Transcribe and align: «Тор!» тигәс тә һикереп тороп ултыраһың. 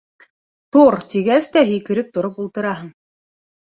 «Тор!» 0.77 0.95
тигәс 1.11 1.51
тә 1.57 1.63
һикереп 1.73 2.11
тороп 2.17 2.43
ултыраһың. 2.45 2.93